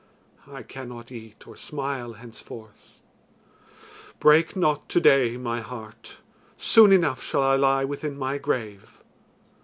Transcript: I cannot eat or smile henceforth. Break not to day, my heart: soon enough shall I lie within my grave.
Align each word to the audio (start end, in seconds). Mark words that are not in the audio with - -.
I 0.47 0.63
cannot 0.63 1.11
eat 1.11 1.45
or 1.47 1.55
smile 1.55 2.13
henceforth. 2.13 2.97
Break 4.19 4.55
not 4.55 4.89
to 4.89 4.99
day, 4.99 5.37
my 5.37 5.61
heart: 5.61 6.17
soon 6.57 6.91
enough 6.91 7.21
shall 7.21 7.43
I 7.43 7.55
lie 7.55 7.85
within 7.85 8.17
my 8.17 8.39
grave. 8.39 8.99